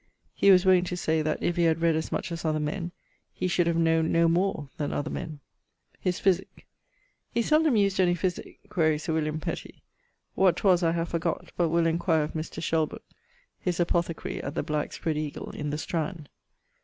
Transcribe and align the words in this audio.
He 0.33 0.49
was 0.49 0.65
wont 0.65 0.87
to 0.87 0.97
say 0.97 1.21
that 1.21 1.43
if 1.43 1.57
he 1.57 1.65
had 1.65 1.79
read 1.83 1.95
as 1.95 2.11
much 2.11 2.31
as 2.31 2.43
other 2.43 2.59
men, 2.59 2.91
he 3.31 3.47
should 3.47 3.67
have 3.67 3.75
knowne 3.77 4.11
no 4.11 4.27
more 4.27 4.67
then 4.77 4.91
other 4.91 5.11
men. 5.11 5.41
His 5.99 6.19
physique. 6.19 6.65
He 7.29 7.43
seldome 7.43 7.77
used 7.77 7.99
any 7.99 8.15
physique 8.15 8.61
(quaere 8.67 8.97
Sir 8.97 9.13
W 9.13 9.37
P). 9.37 9.83
What 10.33 10.57
'twas 10.57 10.81
I 10.81 10.93
have 10.93 11.09
forgot, 11.09 11.51
but 11.55 11.69
will 11.69 11.85
enquire 11.85 12.23
of 12.23 12.33
Mr. 12.33 12.63
Shelbrooke 12.63 13.03
his 13.59 13.79
apothecary 13.79 14.41
at 14.41 14.55
the 14.55 14.63
Black 14.63 14.91
Spread 14.91 15.17
eagle 15.19 15.51
in 15.51 15.69
the 15.69 15.77
Strand. 15.77 16.29